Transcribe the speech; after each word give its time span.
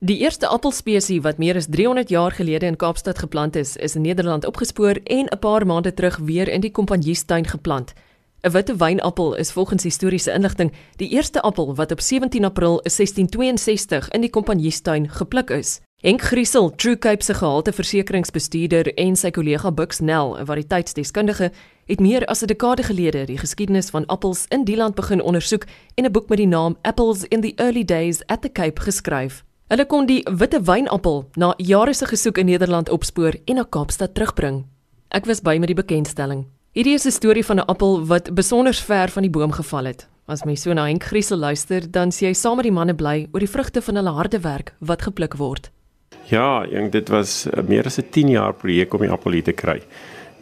Die 0.00 0.22
eerste 0.24 0.48
appelspesie 0.48 1.18
wat 1.20 1.36
meer 1.36 1.58
as 1.60 1.66
300 1.68 2.08
jaar 2.08 2.32
gelede 2.32 2.64
in 2.66 2.76
Kaapstad 2.80 3.18
geplant 3.20 3.56
is, 3.56 3.74
is 3.76 3.94
in 3.98 4.00
Nederland 4.00 4.46
opgespoor 4.48 4.96
en 5.04 5.28
'n 5.28 5.38
paar 5.38 5.66
maande 5.66 5.94
terug 5.94 6.16
weer 6.16 6.48
in 6.48 6.60
die 6.60 6.70
Kompanjiestuin 6.70 7.46
geplant. 7.46 7.92
'n 8.42 8.50
Witte 8.50 8.76
wynappel 8.76 9.34
is 9.34 9.52
volgens 9.52 9.82
historiese 9.82 10.32
inligting 10.32 10.72
die 10.96 11.08
eerste 11.08 11.40
appel 11.40 11.74
wat 11.74 11.92
op 11.92 12.00
17 12.00 12.44
April 12.44 12.80
1662 12.82 14.08
in 14.08 14.20
die 14.20 14.30
Kompanjiestuin 14.30 15.08
gepluk 15.08 15.50
is. 15.50 15.80
Henk 15.96 16.22
Griesel, 16.22 16.70
True 16.74 16.98
Cape 16.98 17.24
se 17.24 17.34
gehalteversekeringsbestuurder 17.34 18.94
en 18.94 19.16
sy 19.16 19.30
kollega 19.30 19.72
Bux 19.72 20.00
Nel, 20.00 20.38
'n 20.38 20.46
variëteitsdeskundige, 20.46 21.52
het 21.84 22.00
meer 22.00 22.24
as 22.24 22.42
'n 22.42 22.46
dekade 22.46 22.82
gelede 22.82 23.24
die 23.24 23.38
geskiedenis 23.38 23.90
van 23.90 24.06
appels 24.06 24.46
in 24.48 24.64
die 24.64 24.76
land 24.76 24.94
begin 24.94 25.22
ondersoek 25.22 25.64
en 25.94 26.04
'n 26.04 26.12
boek 26.12 26.28
met 26.28 26.38
die 26.38 26.46
naam 26.46 26.76
Apples 26.82 27.24
in 27.24 27.40
the 27.40 27.52
Early 27.56 27.84
Days 27.84 28.26
at 28.26 28.42
the 28.42 28.52
Cape 28.52 28.80
geskryf. 28.80 29.44
Hulle 29.70 29.84
kon 29.86 30.08
die 30.08 30.24
witte 30.26 30.58
wynappel 30.66 31.20
na 31.38 31.52
jare 31.62 31.92
se 31.94 32.06
gesoek 32.10 32.40
in 32.42 32.48
Nederland 32.50 32.88
opspoor 32.90 33.36
en 33.46 33.60
na 33.60 33.62
Kaapstad 33.62 34.16
terugbring. 34.18 34.64
Ek 35.14 35.28
was 35.30 35.44
by 35.46 35.60
met 35.62 35.70
die 35.70 35.76
bekendstelling. 35.78 36.40
Hierdie 36.74 36.96
is 36.98 37.06
'n 37.06 37.14
storie 37.14 37.44
van 37.46 37.60
'n 37.60 37.68
appel 37.70 38.02
wat 38.06 38.34
besonder 38.34 38.74
ver 38.74 39.08
van 39.08 39.22
die 39.22 39.30
boom 39.30 39.52
geval 39.52 39.84
het. 39.84 40.08
As 40.26 40.42
mens 40.44 40.62
so 40.62 40.72
na 40.72 40.86
Henk 40.86 41.04
Griesel 41.04 41.38
luister, 41.38 41.90
dan 41.90 42.10
sien 42.10 42.28
jy 42.28 42.34
saam 42.34 42.56
met 42.56 42.64
die 42.64 42.72
manne 42.72 42.94
bly 42.94 43.28
oor 43.32 43.40
die 43.40 43.48
vrugte 43.48 43.80
van 43.80 43.94
hulle 43.94 44.10
harde 44.10 44.40
werk 44.40 44.74
wat 44.80 45.02
gepluk 45.02 45.36
word. 45.36 45.70
Ja, 46.24 46.66
jong, 46.66 46.90
dit 46.90 47.08
was 47.08 47.46
uh, 47.46 47.62
meer 47.62 47.86
as 47.86 47.98
'n 47.98 48.10
10 48.10 48.28
jaar 48.28 48.52
projek 48.52 48.94
om 48.94 49.00
die 49.00 49.10
appel 49.10 49.32
hier 49.32 49.44
te 49.44 49.52
kry. 49.52 49.82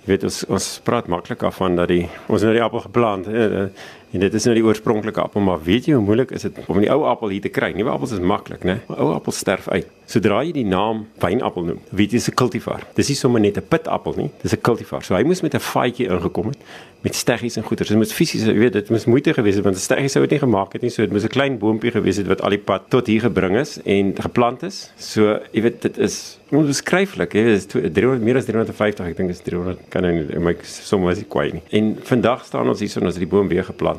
Jy 0.05 0.07
weet 0.07 0.25
ons 0.25 0.45
ons 0.47 0.81
praat 0.85 1.07
maklik 1.07 1.43
af 1.43 1.57
van 1.57 1.77
dat 1.77 1.89
die 1.89 2.09
ons 2.29 2.43
nou 2.43 2.53
die 2.53 2.63
appel 2.63 2.81
geplant 2.81 3.27
het. 3.27 3.53
Uh, 3.53 3.69
En 4.11 4.21
dit 4.21 4.35
is 4.35 4.45
nou 4.49 4.55
die 4.57 4.65
oorspronklike 4.65 5.21
appel, 5.21 5.41
maar 5.45 5.63
weet 5.63 5.89
jy 5.89 5.97
hoe 5.99 6.05
moeilik 6.05 6.31
is 6.33 6.47
dit 6.47 6.59
om 6.67 6.81
die 6.81 6.89
ou 6.93 7.03
appel 7.11 7.35
hier 7.35 7.45
te 7.45 7.53
kry? 7.53 7.75
Nuwe 7.77 7.93
appels 7.93 8.15
is 8.17 8.23
maklik, 8.25 8.65
né? 8.65 8.79
Ou 8.97 9.11
appels 9.13 9.41
sterf 9.45 9.69
uit. 9.69 9.87
Sodra 10.09 10.41
jy 10.47 10.55
die 10.57 10.65
naam 10.65 11.03
wynappel 11.21 11.67
noem, 11.69 11.81
weet 11.93 12.15
jy 12.15 12.23
dis 12.23 12.31
'n 12.31 12.35
kultivar. 12.41 12.87
Dis 12.97 13.09
nie 13.09 13.17
sommer 13.17 13.41
net 13.41 13.59
'n 13.59 13.69
pitappel 13.69 14.15
nie, 14.17 14.31
dis 14.43 14.55
'n 14.55 14.61
kultivar. 14.61 15.05
So 15.05 15.15
hy 15.15 15.23
moes 15.25 15.43
met 15.43 15.55
'n 15.55 15.61
faadjie 15.61 16.09
ingekom 16.09 16.49
het 16.49 16.59
met 17.01 17.15
steggies 17.15 17.57
en 17.57 17.63
goeters. 17.63 17.89
Dit 17.89 17.99
moet 17.99 18.13
fisies, 18.13 18.45
jy 18.45 18.55
weet, 18.59 18.73
dit 18.73 18.91
moes 18.91 19.05
moeite 19.05 19.35
gewees 19.35 19.55
het 19.55 19.65
want 19.65 19.77
die 19.77 19.85
steggies 19.85 20.13
sou 20.13 20.23
dit 20.25 20.35
nie 20.35 20.41
gemaak 20.43 20.73
het 20.73 20.83
nie. 20.83 20.91
So 20.91 21.03
dit 21.03 21.13
moes 21.13 21.25
'n 21.25 21.29
klein 21.29 21.59
boontjie 21.59 21.93
gewees 21.93 22.17
het 22.17 22.27
wat 22.27 22.41
al 22.43 22.51
die 22.51 22.59
pad 22.59 22.91
tot 22.91 23.07
hier 23.07 23.21
gebring 23.21 23.57
is 23.57 23.79
en 23.85 24.15
geplant 24.19 24.63
is. 24.63 24.91
So 24.97 25.41
jy 25.53 25.63
weet 25.63 25.83
dit 25.83 25.99
is 25.99 26.39
onbeskryflik, 26.51 27.33
jy 27.35 27.45
weet, 27.45 27.73
dit 27.73 27.85
is 27.85 27.93
300 27.93 28.23
meer 28.23 28.37
as 28.37 28.45
350, 28.45 29.07
ek 29.07 29.17
dink 29.17 29.31
is 29.31 29.41
300 29.41 29.79
kan 29.91 30.03
nou 30.03 30.13
nie 30.13 30.39
my 30.39 30.57
somme 30.63 31.11
is 31.11 31.19
nie 31.19 31.29
kwai 31.29 31.53
nie. 31.53 31.63
En 31.71 31.97
vandag 32.03 32.45
staan 32.45 32.69
ons 32.69 32.81
hier 32.81 32.89
so 32.89 33.01
en 33.01 33.07
ons 33.07 33.15
het 33.15 33.23
die 33.23 33.31
boom 33.31 33.49
weer 33.49 33.65
geplant. 33.65 33.98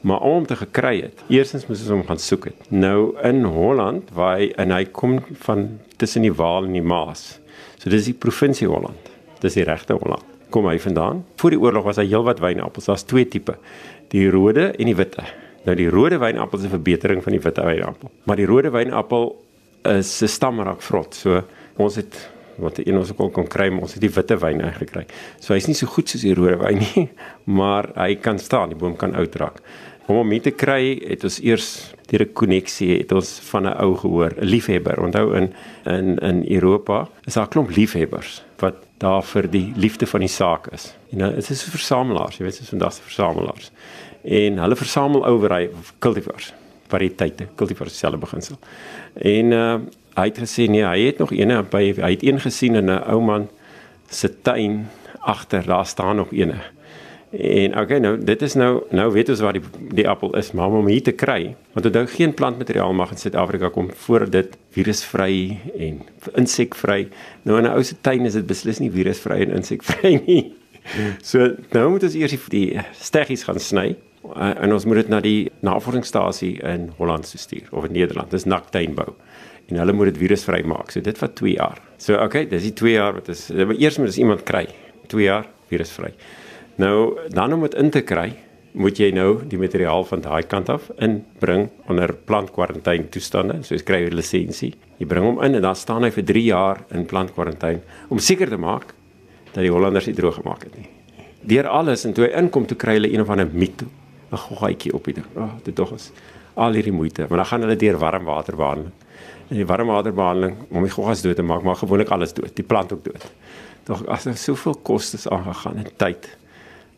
Maar 0.00 0.20
om 0.20 0.46
te 0.46 0.56
gekry 0.56 1.00
het, 1.02 1.22
eerstens 1.28 1.66
moes 1.68 1.82
ons 1.84 1.92
hom 1.92 2.04
gaan 2.08 2.18
soek 2.18 2.44
het. 2.44 2.70
Nou 2.72 3.16
in 3.26 3.44
Holland, 3.44 4.08
waar 4.16 4.38
hy 4.38 4.50
en 4.56 4.70
hy 4.70 4.84
kom 4.84 5.18
van 5.44 5.66
tussen 6.00 6.24
die 6.24 6.32
Waal 6.32 6.64
en 6.64 6.72
die 6.72 6.84
Maas. 6.84 7.40
So 7.76 7.90
dis 7.92 8.08
die 8.08 8.16
provinsie 8.16 8.68
Holland. 8.68 9.10
Dis 9.40 9.56
die 9.58 9.64
regte 9.64 9.96
Holland. 10.00 10.24
Kom 10.50 10.66
hy 10.66 10.78
vandaan? 10.82 11.24
Voor 11.36 11.54
die 11.54 11.60
oorlog 11.60 11.84
was 11.84 12.00
daar 12.00 12.08
heelwat 12.08 12.40
wynappels. 12.42 12.88
Daar's 12.90 13.06
twee 13.06 13.28
tipe. 13.28 13.54
Die 14.10 14.26
rode 14.30 14.70
en 14.72 14.90
die 14.90 14.96
witte. 14.96 15.24
Nou 15.64 15.76
die 15.76 15.88
rode 15.92 16.18
wynappel 16.18 16.58
is 16.58 16.64
'n 16.64 16.76
verbetering 16.76 17.22
van 17.22 17.32
die 17.32 17.40
witte 17.40 17.62
wynappel. 17.62 18.10
Maar 18.24 18.36
die 18.36 18.46
rode 18.46 18.70
wynappel 18.70 19.44
is 19.84 20.22
'n 20.22 20.28
stamrak 20.28 20.82
vrot. 20.82 21.14
So 21.14 21.42
ons 21.76 21.96
het 21.96 22.30
wat 22.60 22.78
een 22.78 22.98
ons 22.98 23.12
ook 23.16 23.32
kon 23.32 23.46
kry, 23.46 23.68
ons 23.70 23.94
het 23.94 24.00
die 24.00 24.12
witte 24.14 24.36
wyn 24.36 24.62
gekry. 24.78 25.06
So 25.40 25.54
hy's 25.54 25.66
nie 25.66 25.74
so 25.74 25.86
goed 25.86 26.08
soos 26.08 26.22
die 26.22 26.34
rode 26.34 26.56
wyn 26.56 26.78
nie, 26.78 27.08
maar 27.58 27.92
hy 27.96 28.14
kan 28.16 28.38
staan, 28.38 28.68
die 28.68 28.78
boom 28.78 28.96
kan 28.96 29.14
oud 29.14 29.36
raak 29.36 29.62
om 30.10 30.18
hom 30.18 30.36
te 30.42 30.52
kry 30.54 30.98
het 31.06 31.24
ons 31.26 31.38
eers 31.44 31.68
deur 32.10 32.24
'n 32.24 32.32
koneksie 32.34 32.98
het 32.98 33.12
ons 33.12 33.40
van 33.50 33.66
'n 33.66 33.76
ou 33.84 33.94
gehoor, 33.96 34.32
'n 34.36 34.44
liefhebber. 34.44 35.00
Onthou 35.00 35.36
in 35.36 35.54
in 35.84 36.18
in 36.18 36.44
Europa 36.48 37.08
is 37.24 37.34
daar 37.34 37.46
'n 37.46 37.48
klomp 37.48 37.70
liefhebbers 37.70 38.42
wat 38.58 38.74
daar 38.98 39.22
vir 39.22 39.50
die 39.50 39.72
liefde 39.76 40.06
van 40.06 40.20
die 40.20 40.28
saak 40.28 40.66
is. 40.72 40.94
En 41.12 41.18
nou 41.18 41.32
is 41.36 41.46
dit 41.46 41.56
so 41.56 41.70
versamelaars, 41.70 42.36
jy 42.36 42.44
weet, 42.44 42.58
dis 42.58 42.68
vandag 42.68 42.92
se 42.92 43.02
versamelaars. 43.02 43.70
En 44.22 44.58
hulle 44.58 44.76
versamel 44.76 45.24
ouerry 45.24 45.70
cultivars, 45.98 46.52
variëteite, 46.88 47.46
cultivars 47.54 47.98
selfe 47.98 48.18
beginsel. 48.18 48.58
En 49.14 49.52
uh 49.52 49.78
hy 50.14 50.26
het 50.28 50.38
gesê 50.38 50.66
nee, 50.70 50.84
hy 50.84 51.06
het 51.06 51.18
nog 51.18 51.32
eene 51.32 51.62
by 51.62 51.82
hy 51.96 52.10
het 52.16 52.24
een 52.26 52.40
gesien 52.40 52.74
in 52.74 52.90
'n 52.90 53.02
ou 53.06 53.20
man 53.20 53.48
se 54.10 54.28
tuin 54.42 54.88
agter, 55.20 55.66
daar 55.66 55.86
staan 55.86 56.16
nog 56.16 56.32
eene. 56.32 56.58
En 57.30 57.78
okay, 57.78 57.98
nou 57.98 58.18
dit 58.18 58.42
is 58.42 58.54
nou 58.54 58.82
nou 58.90 59.12
weet 59.12 59.28
ons 59.28 59.40
waar 59.40 59.52
die 59.52 59.62
die 59.94 60.08
appel 60.08 60.36
is, 60.36 60.50
maar 60.52 60.66
om 60.66 60.86
hier 60.86 61.02
te 61.02 61.12
kry, 61.12 61.54
want 61.72 61.86
onthou 61.86 62.06
geen 62.06 62.34
plantmateriaal 62.34 62.92
mag 62.92 63.10
in 63.10 63.16
Suid-Afrika 63.16 63.68
kom 63.68 63.90
voor 63.94 64.30
dit 64.30 64.56
virusvry 64.70 65.58
en 65.78 66.02
insekvry. 66.34 67.08
Nou 67.42 67.58
in 67.58 67.64
'n 67.64 67.70
ou 67.70 67.82
se 67.82 67.94
tuin 68.00 68.26
is 68.26 68.32
dit 68.32 68.46
beslis 68.46 68.78
nie 68.78 68.90
virusvry 68.90 69.40
en 69.40 69.50
insekvry 69.50 70.22
nie. 70.26 70.52
So 71.22 71.54
nou 71.70 71.90
moet 71.90 72.02
ons 72.02 72.14
eers 72.14 72.48
die 72.48 72.80
steggies 72.92 73.42
gaan 73.42 73.60
sny 73.60 73.96
eh, 74.24 74.62
en 74.64 74.72
ons 74.72 74.84
moet 74.84 75.02
dit 75.02 75.08
na 75.12 75.20
die 75.24 75.50
navorsingsstasie 75.66 76.58
in 76.62 76.90
Holland 76.98 77.26
stuur 77.26 77.68
of 77.70 77.88
in 77.88 77.92
Nederland. 77.92 78.30
Dis 78.30 78.44
naktuinbou. 78.44 79.14
En 79.70 79.78
hulle 79.78 79.92
moet 79.92 80.10
dit 80.12 80.22
virusvry 80.24 80.62
maak. 80.66 80.90
So 80.90 81.00
dit 81.00 81.18
vat 81.18 81.34
2 81.36 81.54
jaar. 81.54 81.80
So 81.98 82.18
okay, 82.18 82.46
dis 82.48 82.62
die 82.62 82.74
2 82.74 82.92
jaar 82.92 83.18
wat 83.18 83.28
is 83.28 83.48
eers 83.50 83.98
moet 83.98 84.10
ons 84.10 84.18
iemand 84.18 84.44
kry. 84.48 84.66
2 85.06 85.24
jaar 85.24 85.48
virusvry. 85.70 86.12
Nou 86.80 87.18
dan 87.28 87.52
om 87.52 87.66
dit 87.66 87.74
in 87.74 87.90
te 87.90 88.02
kry, 88.06 88.32
moet 88.72 88.98
jy 88.98 89.10
nou 89.14 89.40
die 89.50 89.58
materiaal 89.58 90.04
van 90.06 90.22
daai 90.22 90.42
kant 90.46 90.68
af 90.70 90.90
inbring 91.02 91.68
onder 91.90 92.12
plantkwarantyne 92.14 93.10
toestande, 93.10 93.58
soos 93.66 93.82
kry 93.86 94.04
jy 94.04 94.12
lisensie. 94.14 94.70
Jy 95.00 95.08
bring 95.10 95.26
hom 95.26 95.40
in 95.42 95.58
en 95.58 95.64
dan 95.64 95.78
staan 95.78 96.06
hy 96.06 96.12
vir 96.14 96.26
3 96.28 96.44
jaar 96.46 96.82
in 96.94 97.06
plantkwarantyne 97.10 97.80
om 98.10 98.22
seker 98.22 98.50
te 98.50 98.60
maak 98.60 98.94
dat 99.50 99.62
die 99.64 99.72
Hollanders 99.72 100.06
nie 100.06 100.14
droog 100.14 100.38
gemaak 100.38 100.68
het 100.68 100.76
nie. 100.78 100.86
Deur 101.50 101.66
alles 101.72 102.04
en 102.06 102.14
toe 102.14 102.28
hy 102.28 102.34
inkom 102.38 102.68
toe 102.68 102.78
kry 102.78 102.98
hulle 102.98 103.10
een 103.10 103.24
of 103.24 103.32
ander 103.32 103.48
miet, 103.50 103.82
'n 104.30 104.36
goggaatjie 104.36 104.94
op 104.94 105.04
hierdie. 105.04 105.24
Ag, 105.34 105.42
oh, 105.42 105.52
dit 105.62 105.74
tog 105.74 105.92
is 105.92 106.10
al 106.54 106.72
hierdie 106.72 106.92
moeite, 106.92 107.26
maar 107.28 107.38
dan 107.42 107.46
gaan 107.46 107.60
hulle 107.60 107.76
deur 107.76 107.98
warm 107.98 108.24
water 108.24 108.56
behandel. 108.56 108.90
En 109.48 109.56
die 109.56 109.66
warm 109.66 109.86
water 109.86 110.14
behandeling 110.14 110.56
om 110.70 110.82
die 110.82 110.90
goggas 110.90 111.22
dood 111.22 111.36
te 111.36 111.42
maak, 111.42 111.62
maar 111.62 111.76
gewoonlik 111.76 112.08
alles 112.08 112.32
dood, 112.32 112.54
die 112.54 112.64
plant 112.64 112.92
ook 112.92 113.04
dood. 113.04 113.30
Tog 113.82 114.06
as 114.06 114.24
daar 114.24 114.36
soveel 114.36 114.74
kostes 114.82 115.28
aangegaan 115.28 115.76
en 115.76 115.88
tyd 115.96 116.36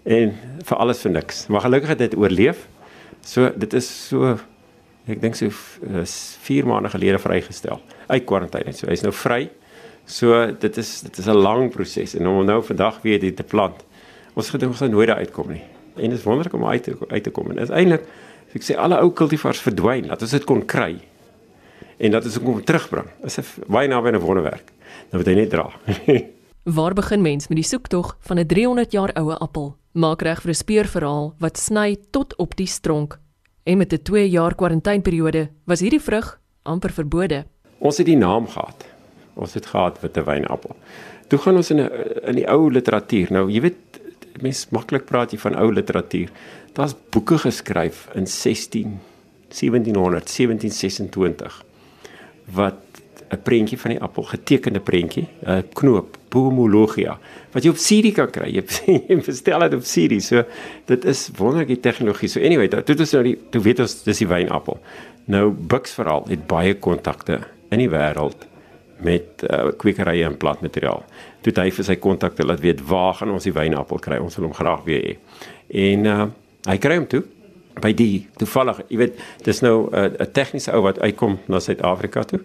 en 0.03 0.34
vir 0.66 0.76
alles 0.76 1.00
vir 1.04 1.12
niks. 1.15 1.47
Maar 1.47 1.60
gelukkig 1.60 1.88
het 1.94 1.98
dit 1.98 2.16
oorleef. 2.19 2.66
So 3.25 3.53
dit 3.56 3.72
is 3.78 3.88
so 4.09 4.37
ek 5.06 5.20
dink 5.22 5.34
so 5.38 5.50
4 5.50 6.66
maande 6.66 6.91
gelede 6.91 7.19
vrygestel 7.19 7.81
uit 8.06 8.25
kwarantyne. 8.26 8.75
So 8.75 8.91
hy's 8.91 9.03
nou 9.03 9.14
vry. 9.14 9.47
So 10.06 10.50
dit 10.50 10.76
is 10.76 11.00
dit 11.06 11.19
is 11.19 11.26
'n 11.26 11.38
lang 11.38 11.70
proses 11.70 12.14
en 12.14 12.26
om 12.26 12.44
nou 12.44 12.62
vandag 12.62 13.03
weer 13.03 13.20
dit 13.20 13.37
te 13.37 13.43
plant. 13.43 13.84
Ons 14.34 14.50
gedink 14.50 14.70
ons 14.70 14.81
gaan 14.81 14.91
nooit 14.91 15.09
daar 15.09 15.22
uitkom 15.22 15.50
nie. 15.50 15.62
En 15.97 16.10
dit 16.10 16.19
is 16.19 16.25
wonderlik 16.25 16.54
om 16.54 16.66
uit 16.66 16.82
te 16.82 16.97
uit 17.08 17.22
te 17.22 17.30
kom. 17.30 17.50
En 17.50 17.58
uiteindelik 17.58 18.06
ek 18.53 18.62
sê 18.62 18.76
alle 18.76 18.98
ou 19.00 19.10
kultivars 19.12 19.60
verdwyn. 19.60 20.06
Laat 20.06 20.22
ons 20.22 20.30
dit 20.30 20.44
kon 20.44 20.64
kry. 20.64 21.00
En 21.97 22.10
dat 22.10 22.25
is 22.25 22.38
ook 22.38 22.48
om 22.48 22.64
terugbring. 22.64 23.08
Is 23.25 23.38
'n 23.38 23.64
baie 23.66 23.88
naby 23.88 24.08
'n 24.08 24.19
wonderwerk. 24.19 24.72
Nou 25.10 25.22
moet 25.22 25.26
hy 25.26 25.34
net 25.34 25.50
dra. 25.50 25.70
Waar 26.76 26.94
begin 26.94 27.22
mens 27.22 27.48
met 27.48 27.56
die 27.56 27.66
soektog 27.66 28.16
van 28.20 28.38
'n 28.38 28.47
300 28.47 28.92
jaar 28.92 29.12
oue 29.14 29.36
appel? 29.36 29.76
Maak 29.92 30.22
reg 30.22 30.41
vir 30.41 30.50
'n 30.50 30.54
speurverhaal 30.54 31.34
wat 31.38 31.58
sny 31.58 31.97
tot 32.10 32.36
op 32.36 32.56
die 32.56 32.66
stronk. 32.66 33.19
En 33.62 33.78
met 33.78 33.92
'n 33.92 34.02
2 34.02 34.31
jaar 34.31 34.54
kwarantyneperiode 34.54 35.48
was 35.64 35.81
hierdie 35.81 36.00
vrug 36.00 36.41
amper 36.62 36.91
verbode. 36.91 37.44
Ons 37.78 37.97
het 37.97 38.06
die 38.06 38.16
naam 38.16 38.48
gehad. 38.48 38.86
Ons 39.34 39.54
het 39.54 39.66
gehad 39.66 40.00
witte 40.00 40.25
wynappel. 40.25 40.76
Toe 41.26 41.38
gaan 41.38 41.56
ons 41.56 41.70
in 41.70 41.81
'n 41.81 41.91
in 42.26 42.34
die 42.34 42.48
ou 42.48 42.70
literatuur. 42.70 43.32
Nou, 43.32 43.50
jy 43.50 43.60
weet 43.60 43.91
mense 44.41 44.66
maklik 44.70 45.04
praat 45.04 45.32
jy 45.32 45.38
van 45.38 45.56
ou 45.60 45.72
literatuur. 45.72 46.31
Daar's 46.72 46.94
boeke 47.10 47.38
geskryf 47.38 48.09
in 48.15 48.26
16 48.26 48.98
1700 49.53 50.28
1726 50.28 51.65
wat 52.56 52.81
'n 53.32 53.43
prentjie 53.43 53.78
van 53.78 53.91
die 53.91 54.00
appel, 54.00 54.23
getekende 54.23 54.81
prentjie, 54.81 55.29
'n 55.46 55.64
knoop, 55.73 56.17
pomologia, 56.29 57.19
wat 57.52 57.64
jy 57.64 57.70
op 57.70 57.81
CD 57.81 58.12
kan 58.12 58.31
kry. 58.31 58.50
Jy, 58.52 58.64
jy 59.08 59.17
bestel 59.25 59.61
dit 59.61 59.75
op 59.75 59.82
CD. 59.82 60.20
So 60.23 60.44
dit 60.87 61.05
is 61.05 61.31
wonderlike 61.37 61.81
tegnologie. 61.81 62.28
So 62.28 62.40
anyway, 62.40 62.69
dit 62.69 63.00
is 63.00 63.12
nou 63.12 63.23
die 63.23 63.38
toe 63.50 63.62
weet 63.62 63.81
ons 63.81 64.02
dis 64.05 64.19
die 64.19 64.28
wynappel. 64.28 64.81
Nou 65.25 65.50
Bux 65.50 65.93
veral 65.93 66.26
het 66.28 66.46
baie 66.46 66.75
kontakte 66.75 67.40
in 67.70 67.78
die 67.78 67.88
wêreld 67.88 68.46
met 69.02 69.43
uh, 69.43 69.72
kwekerye 69.78 70.25
en 70.25 70.37
plantmateriaal. 70.37 71.04
Toe 71.43 71.52
hy 71.56 71.70
vir 71.70 71.84
sy 71.84 71.96
kontakte 71.96 72.46
laat 72.46 72.60
weet 72.60 72.81
waar 72.87 73.14
gaan 73.19 73.31
ons 73.34 73.44
die 73.44 73.54
wynappel 73.54 73.99
kry. 73.99 74.19
Ons 74.22 74.37
wil 74.38 74.49
hom 74.49 74.56
graag 74.56 74.84
weer 74.84 75.02
hê. 75.02 75.14
En 75.69 76.06
uh, 76.06 76.26
hy 76.70 76.78
kry 76.78 76.96
hom 77.00 77.06
toe 77.10 77.25
by 77.82 77.93
die 77.96 78.26
toevallig, 78.37 78.82
jy 78.93 78.99
weet, 79.00 79.20
dis 79.46 79.62
nou 79.64 79.88
'n 79.88 80.16
uh, 80.20 80.26
tegniese 80.32 80.75
ou 80.76 80.82
wat 80.84 81.00
uitkom 81.00 81.38
na 81.49 81.60
Suid-Afrika 81.60 82.25
toe 82.25 82.40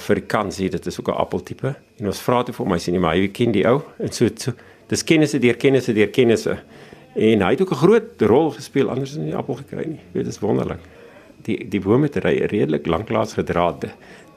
vir 0.00 0.20
kansie, 0.20 0.70
dit 0.70 0.86
is 0.86 1.00
ook 1.00 1.08
'n 1.08 1.20
appeltipe. 1.20 1.74
En 1.98 2.06
ons 2.06 2.20
vra 2.20 2.42
toe 2.42 2.54
vir 2.54 2.66
my 2.66 2.78
sien 2.78 2.94
jy 2.94 3.00
maar 3.00 3.16
jy 3.16 3.28
ken 3.28 3.52
die 3.52 3.66
ou 3.68 3.82
en 3.98 4.12
so 4.12 4.28
so 4.36 4.52
dis 4.88 5.04
kennisse 5.04 5.38
deur 5.38 5.54
kennisse 5.54 5.92
deur 5.92 6.08
kennisse. 6.08 6.58
En 7.14 7.42
hy 7.42 7.50
het 7.50 7.60
ook 7.60 7.70
'n 7.70 7.82
groot 7.84 8.22
rol 8.22 8.50
gespeel 8.50 8.88
anders 8.88 9.16
in 9.16 9.24
die 9.24 9.34
appel 9.36 9.54
gekry 9.54 9.86
nie. 9.86 10.00
Weet 10.12 10.24
dis 10.24 10.38
wonderlik. 10.38 10.80
Die 11.50 11.58
die 11.68 11.82
boom 11.84 12.06
het 12.06 12.16
redelik 12.22 12.86
lanklaas 12.86 13.36
gedraad 13.38 13.90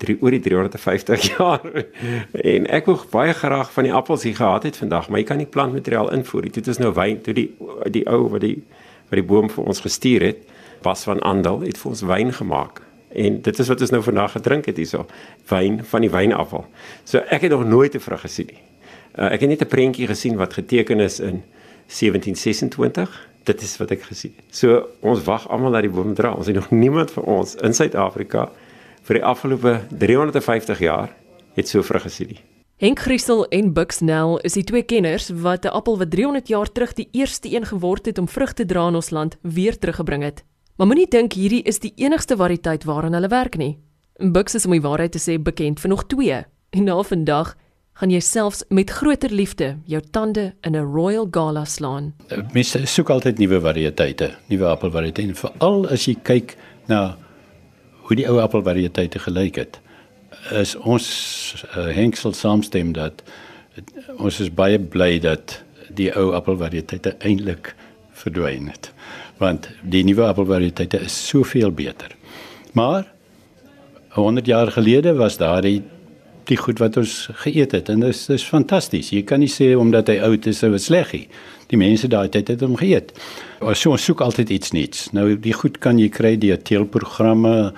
drie 0.04 0.18
oor 0.22 0.36
die 0.36 0.42
350 0.44 1.28
jaar. 1.38 1.64
en 2.54 2.68
ek 2.68 2.90
wou 2.90 2.98
baie 3.12 3.34
graag 3.38 3.72
van 3.76 3.88
die 3.88 3.94
appels 3.94 4.26
hier 4.28 4.36
gehad 4.36 4.68
het 4.68 4.80
vandag, 4.80 5.10
maar 5.10 5.22
jy 5.22 5.28
kan 5.30 5.42
nie 5.42 5.50
plantmateriaal 5.50 6.12
invoer 6.16 6.48
nie. 6.48 6.56
Dit 6.56 6.68
is 6.72 6.82
nou 6.82 6.94
wyn, 6.98 7.22
toe 7.24 7.36
die 7.38 7.50
die 7.94 8.06
ou 8.10 8.26
wat 8.34 8.44
die 8.46 8.58
wat 9.10 9.20
die 9.20 9.28
boom 9.30 9.50
vir 9.52 9.68
ons 9.70 9.84
gestuur 9.84 10.24
het, 10.26 10.46
was 10.84 11.04
van 11.06 11.20
Andal, 11.28 11.62
het 11.68 11.78
vir 11.78 11.92
ons 11.92 12.02
wyn 12.08 12.34
gemaak. 12.34 12.82
En 13.14 13.42
dit 13.46 13.60
is 13.60 13.68
wat 13.70 13.82
ons 13.86 13.92
nou 13.94 14.02
vandag 14.04 14.34
gedrink 14.40 14.66
het 14.72 14.80
hierso, 14.82 15.06
wyn 15.52 15.84
van 15.86 16.02
die 16.02 16.10
wynappel. 16.10 16.66
So 17.06 17.22
ek 17.30 17.46
het 17.46 17.54
nog 17.54 17.68
nooit 17.68 17.96
'n 17.96 18.02
vrug 18.02 18.22
gesien 18.26 18.50
nie. 18.50 18.62
Uh, 19.14 19.32
ek 19.34 19.46
het 19.46 19.50
net 19.50 19.62
'n 19.62 19.70
prentjie 19.70 20.08
gesien 20.08 20.36
wat 20.36 20.54
geteken 20.54 21.00
is 21.00 21.20
in 21.20 21.44
1726. 21.88 23.30
Dit 23.44 23.62
is 23.62 23.78
wat 23.78 23.92
ek 23.92 24.06
gesien 24.08 24.34
het. 24.36 24.56
So 24.56 24.88
ons 25.02 25.24
wag 25.28 25.50
almal 25.52 25.76
dat 25.76 25.84
die 25.88 25.92
boom 25.92 26.14
dra. 26.16 26.32
Ons 26.32 26.48
het 26.48 26.56
nog 26.56 26.72
niemand 26.72 27.12
van 27.12 27.24
ons 27.24 27.56
in 27.56 27.74
Suid-Afrika 27.74 28.50
vir 29.04 29.20
die 29.20 29.26
afgelope 29.26 29.82
350 29.92 30.80
jaar 30.80 31.12
het 31.58 31.68
so 31.68 31.84
vrug 31.84 32.06
gesien 32.08 32.32
nie. 32.34 32.42
Henk 32.84 33.00
Christel 33.00 33.46
en 33.54 33.74
Buxnell 33.74 34.40
is 34.44 34.56
die 34.58 34.64
twee 34.64 34.84
kenners 34.84 35.30
wat 35.30 35.66
'n 35.66 35.76
appel 35.76 35.98
wat 35.98 36.12
300 36.12 36.48
jaar 36.48 36.72
terug 36.72 36.94
die 36.94 37.08
eerste 37.12 37.56
een 37.56 37.66
geword 37.66 38.06
het 38.06 38.18
om 38.18 38.28
vrug 38.28 38.54
te 38.54 38.66
dra 38.66 38.88
in 38.88 38.96
ons 38.96 39.10
land 39.10 39.38
weer 39.42 39.78
teruggebring 39.78 40.24
het. 40.24 40.44
Maar 40.76 40.88
moenie 40.88 41.08
dink 41.08 41.34
hierdie 41.34 41.62
is 41.64 41.80
die 41.80 41.94
enigste 41.96 42.36
variëteit 42.36 42.84
waaraan 42.84 43.14
hulle 43.14 43.28
werk 43.28 43.58
nie. 43.58 43.78
Bux 44.18 44.56
is 44.56 44.66
om 44.66 44.72
die 44.72 44.82
waarheid 44.82 45.12
te 45.12 45.20
sê 45.20 45.42
bekend 45.42 45.80
vir 45.80 45.90
nog 45.90 46.06
twee. 46.08 46.46
En 46.70 46.84
na 46.84 47.04
vandag 47.04 47.56
gaan 47.94 48.10
jy 48.10 48.20
selfs 48.20 48.64
met 48.70 48.90
groter 48.90 49.30
liefde 49.32 49.78
jou 49.86 50.02
tande 50.12 50.54
in 50.62 50.76
'n 50.76 50.94
Royal 50.94 51.28
Gala 51.32 51.66
slaan. 51.66 52.14
Mense 52.54 52.86
soek 52.86 53.10
altyd 53.10 53.38
nuwe 53.38 53.60
variëteite, 53.62 54.32
nuwe 54.48 54.66
appelvariëteite, 54.66 55.36
veral 55.36 55.88
as 55.88 56.06
jy 56.06 56.16
kyk 56.24 56.58
na 56.88 57.18
hoe 58.02 58.16
die 58.16 58.28
ou 58.30 58.40
appelvariëteite 58.44 59.20
gelyk 59.20 59.56
het 59.56 59.80
is 60.52 60.76
ons 60.76 61.06
uh, 61.78 61.88
Henksel 61.96 62.34
saamstem 62.34 62.92
dat 62.96 63.24
ons 64.18 64.40
is 64.40 64.52
baie 64.54 64.80
bly 64.80 65.20
dat 65.24 65.62
die 65.94 66.10
ou 66.18 66.34
appelvariëteite 66.38 67.16
eintlik 67.20 67.74
verdwyn 68.24 68.70
het 68.72 68.92
want 69.42 69.70
die 69.82 70.04
nuwe 70.06 70.26
appelvariëteite 70.28 71.00
is 71.06 71.16
soveel 71.28 71.72
beter 71.72 72.16
maar 72.78 73.08
100 74.18 74.46
jaar 74.46 74.72
gelede 74.72 75.16
was 75.18 75.38
daar 75.38 75.66
die 76.50 76.58
goed 76.60 76.80
wat 76.84 76.98
ons 76.98 77.30
geëet 77.46 77.72
het 77.72 77.90
en 77.90 78.04
dit 78.04 78.30
is 78.36 78.44
fantasties 78.44 79.14
jy 79.16 79.24
kan 79.28 79.40
nie 79.40 79.52
sê 79.52 79.74
omdat 79.80 80.12
hy 80.12 80.20
oud 80.28 80.48
is 80.52 80.62
hy 80.66 80.74
was 80.74 80.90
sleg 80.92 81.14
nie 81.16 81.28
die 81.74 81.80
mense 81.82 82.10
daai 82.10 82.30
tyd 82.34 82.52
het 82.54 82.64
hom 82.66 82.78
geëet. 82.80 83.12
Ons 83.64 83.84
so, 83.84 83.98
soek 83.98 84.24
altyd 84.26 84.54
iets 84.54 84.74
nuuts. 84.76 85.10
Nou 85.16 85.34
die 85.40 85.56
goed 85.56 85.80
kan 85.84 86.00
jy 86.02 86.10
kry 86.14 86.36
deur 86.42 86.62
teelprogramme. 86.62 87.74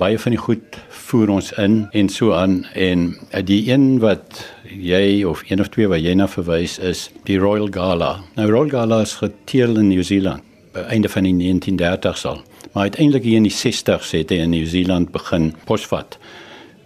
Baie 0.00 0.16
van 0.20 0.32
die 0.32 0.40
goed 0.40 0.78
voer 1.10 1.32
ons 1.34 1.50
in 1.60 1.82
en 1.96 2.08
so 2.08 2.32
aan 2.32 2.62
en 2.78 3.10
eh, 3.30 3.42
die 3.44 3.66
een 3.68 3.98
wat 4.00 4.44
jy 4.70 5.26
of 5.28 5.42
een 5.50 5.60
of 5.60 5.68
twee 5.74 5.90
wat 5.90 6.00
jy 6.00 6.14
na 6.16 6.28
verwys 6.30 6.78
is 6.78 7.08
die 7.28 7.36
Royal 7.42 7.68
Gala. 7.74 8.14
Nou 8.38 8.46
Royal 8.48 8.72
Gala 8.72 9.02
is 9.04 9.18
geteel 9.20 9.76
in 9.82 9.90
Nieu-Seeland 9.92 10.46
by 10.72 10.86
einde 10.94 11.10
van 11.10 11.26
die 11.26 11.34
1930s 11.34 12.24
al. 12.30 12.40
Maar 12.72 12.88
uiteindelik 12.88 13.26
hier 13.26 13.40
in 13.42 13.48
die 13.48 13.56
60s 13.56 14.14
het 14.14 14.30
hy 14.30 14.38
in 14.44 14.54
Nieu-Seeland 14.54 15.10
begin 15.12 15.50
posvat. 15.66 16.16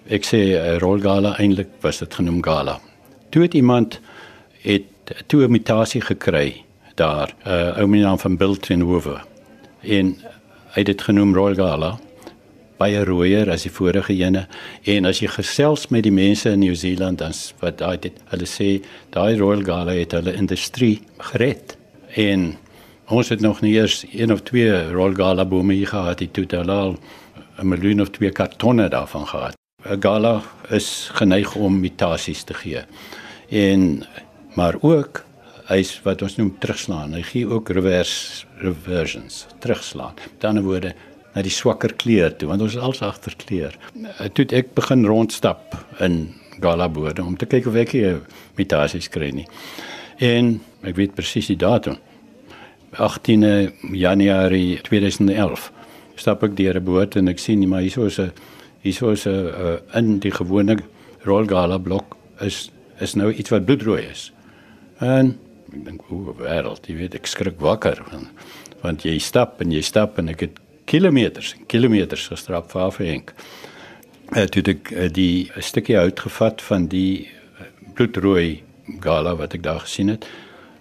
Ek 0.04 0.26
sê 0.28 0.38
uh, 0.52 0.76
Royal 0.82 1.00
Gala 1.00 1.30
eintlik 1.40 1.70
was 1.80 2.02
dit 2.02 2.14
genoem 2.14 2.42
Gala. 2.44 2.74
Toe 3.32 3.46
het 3.46 3.54
iemand 3.56 4.00
het 4.60 4.84
toe 5.26 5.46
'n 5.46 5.50
mutasie 5.50 6.00
gekry 6.00 6.64
daar, 6.94 7.32
'n 7.44 7.48
uh, 7.48 7.78
ou 7.78 7.86
meneer 7.86 8.18
van 8.18 8.36
Biltrenhoeve. 8.36 9.16
En 9.80 10.16
hy 10.74 10.80
het 10.80 10.86
dit 10.86 11.02
genoem 11.02 11.34
Royal 11.34 11.54
Gala 11.54 11.98
baie 12.76 13.04
rooier 13.04 13.50
as 13.50 13.62
die 13.62 13.70
vorige 13.70 14.12
ene. 14.12 14.46
En 14.84 15.04
as 15.04 15.20
jy 15.20 15.28
gesels 15.28 15.88
met 15.88 16.02
die 16.02 16.12
mense 16.12 16.50
in 16.50 16.58
Nieu-Seeland 16.58 17.18
dan 17.18 17.32
wat 17.60 17.78
daai 17.78 17.96
dit 17.98 18.12
hulle 18.28 18.46
sê 18.46 18.82
daai 19.10 19.38
Royal 19.38 19.64
Gala 19.64 19.92
het 19.92 20.12
hulle 20.12 20.34
industrie 20.34 21.00
gered. 21.18 21.78
En 22.14 22.56
ons 23.08 23.28
het 23.28 23.40
nog 23.40 23.60
nie 23.60 23.74
eers 23.74 24.04
een 24.12 24.32
of 24.32 24.42
twee 24.42 24.92
Royal 24.92 25.14
Gala 25.14 25.44
bome 25.44 25.74
hier 25.74 25.88
gehad 25.88 26.18
die 26.18 26.30
totaal 26.30 26.96
'n 27.58 27.68
miljoen 27.68 28.00
of 28.00 28.10
twee 28.10 28.30
kartonne 28.30 28.88
daarvan 28.88 29.26
gehad 29.26 29.63
'n 29.84 30.00
Gala 30.00 30.42
is 30.70 31.10
geneig 31.12 31.54
om 31.56 31.80
mutasies 31.80 32.42
te 32.44 32.54
gee 32.54 32.82
en 33.50 34.04
maar 34.54 34.76
ook 34.80 35.24
hy's 35.68 35.96
wat 36.04 36.22
ons 36.22 36.36
noem 36.36 36.52
terugslaan. 36.60 37.14
Hy 37.16 37.22
gee 37.22 37.48
ook 37.48 37.70
reverse 37.72 38.46
reversions, 38.60 39.46
terugslaan. 39.64 40.14
Ander 40.44 40.64
woorde 40.64 40.94
na 41.34 41.42
die 41.42 41.52
swakker 41.52 41.94
kleur 41.98 42.34
toe 42.36 42.48
want 42.48 42.62
ons 42.62 42.76
is 42.76 42.80
als 42.80 43.02
agter 43.02 43.34
kleur. 43.36 43.74
Eh, 44.18 44.28
toe 44.32 44.46
ek 44.52 44.74
begin 44.74 45.06
rondstap 45.06 45.74
in 46.04 46.34
Galabode 46.60 47.24
om 47.24 47.36
te 47.36 47.48
kyk 47.50 47.66
of 47.66 47.78
ek 47.80 47.94
hier 47.96 48.20
mutasies 48.58 49.08
kry 49.10 49.32
nie. 49.34 49.46
En 50.22 50.60
ek 50.86 50.96
weet 50.96 51.16
presies 51.16 51.50
die 51.50 51.58
datum. 51.58 51.98
18 52.94 53.72
Januarie 53.98 54.78
2011 54.86 55.70
stap 56.14 56.44
ek 56.46 56.54
deur 56.56 56.76
'n 56.78 56.84
boot 56.84 57.16
en 57.16 57.28
ek 57.28 57.38
sien 57.38 57.68
maar 57.68 57.82
hierso 57.82 58.06
is 58.06 58.20
'n 58.20 58.32
hierso 58.84 59.10
is 59.10 59.26
'n 59.26 59.30
uh, 59.30 59.78
in 59.96 60.18
die 60.20 60.32
gewone 60.32 60.76
Rollgala 61.24 61.78
blok 61.78 62.16
is 62.40 62.70
is 63.00 63.14
nou 63.14 63.32
iets 63.32 63.50
wat 63.50 63.64
bloedrooi 63.64 64.02
is. 64.10 64.32
En 65.00 65.38
ek 65.72 65.84
dink 65.84 66.02
o, 66.10 66.34
wêreld, 66.38 66.86
jy 66.86 66.94
weet 66.96 67.14
ek 67.18 67.26
skrik 67.26 67.58
wakker 67.58 67.98
want, 68.10 68.28
want 68.82 69.02
jy 69.02 69.18
stap 69.18 69.60
en 69.64 69.72
jy 69.72 69.82
stap 69.82 70.18
en 70.18 70.30
ek 70.30 70.40
het 70.46 70.60
kilometers 70.86 71.54
en 71.56 71.66
kilometers 71.66 72.28
gestrap 72.30 72.70
vir 72.70 72.82
afhenk. 72.86 73.32
Uh, 74.36 74.46
toe 74.46 74.62
ek 74.62 74.92
uh, 74.92 75.08
die 75.08 75.50
stukkie 75.58 75.96
hout 75.98 76.20
gevat 76.20 76.62
van 76.62 76.86
die 76.92 77.26
uh, 77.26 77.66
bloedrooi 77.96 78.62
gala 79.00 79.34
wat 79.40 79.56
ek 79.56 79.64
daar 79.64 79.80
gesien 79.80 80.12
het. 80.14 80.28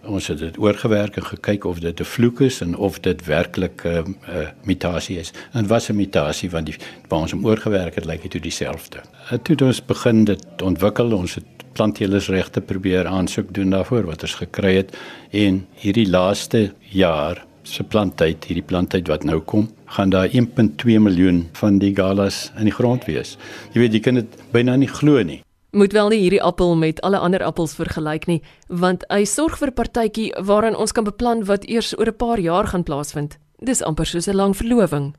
Ons 0.04 0.28
het 0.28 0.40
dit 0.40 0.58
oorgewerk 0.60 1.16
en 1.16 1.26
gekyk 1.26 1.66
of 1.66 1.80
dit 1.80 2.00
'n 2.00 2.04
vloek 2.04 2.42
is 2.42 2.62
en 2.62 2.76
of 2.76 3.00
dit 3.00 3.26
werklik 3.26 3.84
'n 3.84 3.88
uh, 3.88 3.98
uh, 3.98 4.48
mutasie 4.64 5.18
is. 5.20 5.34
En 5.54 5.68
was 5.68 5.90
'n 5.90 5.96
mutasie 5.96 6.50
want 6.50 6.66
die 6.66 6.76
waar 7.08 7.20
ons 7.20 7.32
hom 7.32 7.46
oorgewerk 7.46 7.96
het, 7.96 8.06
lyk 8.06 8.22
dit 8.22 8.32
toe 8.32 8.42
dieselfde. 8.42 8.98
Uh, 8.98 9.38
toe 9.38 9.56
het 9.56 9.62
ons 9.62 9.86
begin 9.86 10.24
dit 10.24 10.62
ontwikkel. 10.62 11.12
Ons 11.14 11.36
het 11.36 11.46
plantteelersregte 11.74 12.62
probeer 12.62 13.08
aansoek 13.08 13.54
doen 13.54 13.70
daarvoor 13.70 14.06
wat 14.06 14.22
ons 14.22 14.34
gekry 14.34 14.76
het 14.76 14.98
en 15.32 15.66
hierdie 15.74 16.10
laaste 16.10 16.74
jaar 16.80 17.46
se 17.64 17.84
planttyd 17.84 18.46
hierdie 18.50 18.66
planttyd 18.68 19.08
wat 19.08 19.24
nou 19.24 19.40
kom 19.40 19.70
gaan 19.96 20.10
daar 20.10 20.28
1.2 20.28 21.00
miljoen 21.00 21.48
van 21.60 21.80
die 21.80 21.94
galas 21.96 22.52
in 22.58 22.70
die 22.70 22.76
grond 22.76 23.06
wees. 23.06 23.38
Jy 23.74 23.86
weet 23.86 23.94
jy 23.94 24.00
kan 24.00 24.22
dit 24.22 24.38
byna 24.52 24.76
nie 24.76 24.92
glo 24.92 25.24
nie. 25.24 25.42
Moet 25.74 25.94
wel 25.96 26.12
nie 26.14 26.20
hierdie 26.22 26.42
appel 26.46 26.76
met 26.78 27.00
alle 27.02 27.18
ander 27.18 27.42
appels 27.44 27.72
vergelyk 27.74 28.28
nie, 28.30 28.42
want 28.70 29.02
hy 29.10 29.24
sorg 29.26 29.58
vir 29.58 29.72
'n 29.72 29.74
partytjie 29.74 30.30
waarin 30.38 30.76
ons 30.78 30.92
kan 30.92 31.04
beplan 31.04 31.46
wat 31.50 31.66
eers 31.66 31.98
oor 31.98 32.08
'n 32.08 32.18
paar 32.18 32.40
jaar 32.40 32.68
gaan 32.68 32.84
plaasvind. 32.84 33.38
Dis 33.58 33.82
amper 33.82 34.06
soos 34.06 34.28
'n 34.28 34.36
lang 34.36 34.54
verloving. 34.56 35.16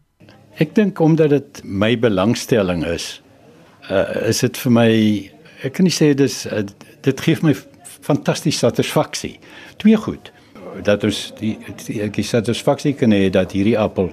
Ek 0.60 0.74
dink 0.74 1.00
omdat 1.00 1.30
dit 1.30 1.60
my 1.64 1.98
belangstelling 1.98 2.84
is, 2.86 3.20
uh, 3.90 4.28
is 4.28 4.38
dit 4.40 4.56
vir 4.56 4.72
my 4.72 4.90
ek 5.64 5.72
kan 5.72 5.84
nie 5.84 5.92
sê 5.92 6.14
dis 6.14 6.46
uh, 6.46 6.62
dit 7.02 7.20
gee 7.20 7.36
my 7.42 7.54
fantastiese 8.00 8.58
satisfaksie. 8.58 9.40
Twee 9.76 9.96
goed 9.96 10.30
dat 10.82 11.04
ons 11.04 11.32
die, 11.38 11.58
die 12.10 12.26
satisfaksie 12.26 12.94
kan 12.94 13.10
hê 13.10 13.30
dat 13.30 13.52
hierdie 13.52 13.78
appel 13.78 14.12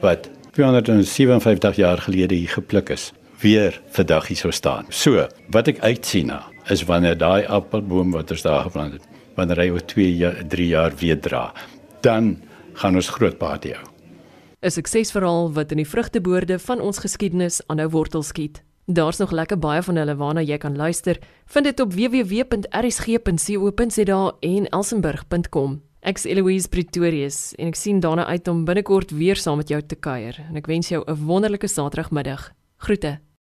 wat 0.00 0.28
257 0.52 1.76
jaar 1.76 1.98
gelede 1.98 2.34
hier 2.34 2.48
gepluk 2.48 2.90
is, 2.90 3.12
weer 3.40 3.80
vandag 3.94 4.26
hier 4.28 4.36
sou 4.36 4.52
staan. 4.52 4.86
So, 4.88 5.28
wat 5.50 5.68
ek 5.68 5.78
uitsien 5.80 6.26
na 6.26 6.42
is 6.72 6.84
wanneer 6.84 7.18
daai 7.18 7.46
appelboom 7.46 8.10
wat 8.12 8.30
ons 8.30 8.42
daar 8.42 8.62
geplant 8.66 8.92
het, 8.98 9.04
wanneer 9.36 9.58
hy 9.62 9.68
oor 9.72 9.84
2 9.86 10.32
3 10.48 10.68
jaar 10.68 10.92
weer 11.00 11.20
dra, 11.20 11.52
dan 12.00 12.36
gaan 12.74 12.94
ons 12.94 13.08
groot 13.08 13.38
party 13.38 13.72
hou. 13.74 13.86
'n 14.62 14.70
Suksesverhaal 14.70 15.52
wat 15.52 15.70
in 15.70 15.76
die 15.78 15.88
vrugteboorde 15.88 16.58
van 16.58 16.80
ons 16.80 16.98
geskiedenis 16.98 17.62
aanhou 17.66 17.88
wortel 17.88 18.22
skiet. 18.22 18.62
Daar's 18.90 19.18
nog 19.18 19.30
lekker 19.30 19.58
baie 19.58 19.82
van 19.82 19.96
hulle 19.96 20.16
waarna 20.16 20.40
jy 20.40 20.58
kan 20.58 20.76
luister. 20.76 21.18
Vind 21.46 21.64
dit 21.64 21.80
op 21.80 21.92
www.rsg.co.za 21.92 22.72
en 24.40 24.68
elsenburg.com. 24.68 25.82
Ek's 26.00 26.24
Eloise 26.24 26.68
Pretorius 26.68 27.54
en 27.58 27.66
ek 27.68 27.76
sien 27.76 28.00
daarna 28.00 28.26
uit 28.26 28.48
om 28.48 28.64
binnekort 28.64 29.10
weer 29.10 29.36
saam 29.36 29.56
met 29.56 29.68
jou 29.68 29.82
te 29.82 29.94
kuier. 29.94 30.40
En 30.48 30.56
ek 30.56 30.66
wens 30.66 30.88
jou 30.88 31.04
'n 31.06 31.24
wonderlike 31.26 31.68
Saterdagmiddag. 31.68 32.52
Groete. 32.78 33.27